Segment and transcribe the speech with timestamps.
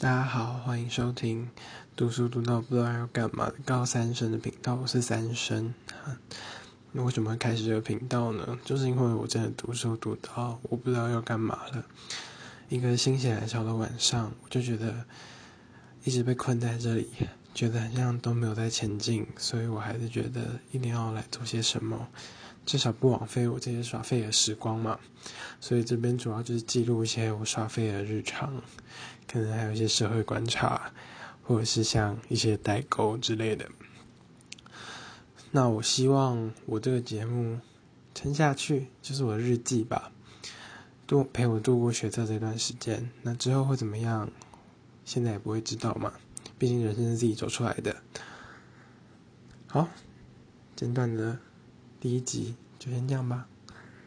[0.00, 1.50] 大家好，欢迎收听
[1.96, 5.74] 读书读到不知道要干嘛的高三生的频道，我是三生。
[6.92, 8.56] 那为什么会开始这个频道呢？
[8.64, 11.84] 就是因为我真的读书读到我不知道要干嘛了。
[12.68, 15.04] 一个心血来潮的晚上，我就觉得
[16.04, 17.10] 一直被困在这里，
[17.58, 22.06] 觉得好像都没有在前进，所以我还是觉得一定要来做些什么，
[22.64, 24.96] 至少不枉费我这些耍废的时光嘛。
[25.60, 28.62] 所以这边主要就是记录一些我耍废的日常。
[29.26, 30.92] 可能还有一些社会观察，
[31.42, 33.68] 或者是像一些代沟之类的。
[35.50, 37.58] 那我希望我这个节目
[38.14, 40.12] 撑下去，就是我的日记吧，
[41.08, 43.10] 度陪我度过学测这段时间。
[43.22, 44.30] 那之后会怎么样？
[45.04, 46.12] 现在也不会知道嘛，
[46.58, 48.02] 毕竟人生是自己走出来的。
[49.68, 49.88] 好，
[50.74, 51.38] 简短的
[52.00, 53.46] 第一集就先这样吧。